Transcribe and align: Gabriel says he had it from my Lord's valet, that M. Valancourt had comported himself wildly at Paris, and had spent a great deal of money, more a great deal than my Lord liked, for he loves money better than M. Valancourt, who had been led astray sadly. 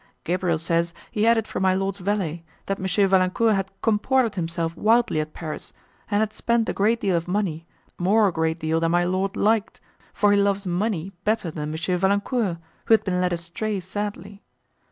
Gabriel 0.23 0.57
says 0.57 0.95
he 1.11 1.25
had 1.25 1.37
it 1.37 1.45
from 1.45 1.61
my 1.61 1.75
Lord's 1.75 1.99
valet, 1.99 2.43
that 2.65 2.79
M. 2.79 3.07
Valancourt 3.07 3.53
had 3.53 3.69
comported 3.83 4.33
himself 4.33 4.75
wildly 4.75 5.19
at 5.21 5.35
Paris, 5.35 5.73
and 6.09 6.21
had 6.21 6.33
spent 6.33 6.67
a 6.67 6.73
great 6.73 6.99
deal 6.99 7.15
of 7.15 7.27
money, 7.27 7.67
more 7.99 8.27
a 8.27 8.31
great 8.31 8.57
deal 8.57 8.79
than 8.79 8.89
my 8.89 9.03
Lord 9.03 9.35
liked, 9.37 9.79
for 10.11 10.31
he 10.31 10.37
loves 10.41 10.65
money 10.65 11.11
better 11.23 11.51
than 11.51 11.71
M. 11.71 11.97
Valancourt, 11.97 12.57
who 12.85 12.95
had 12.95 13.03
been 13.03 13.21
led 13.21 13.31
astray 13.31 13.79
sadly. 13.79 14.41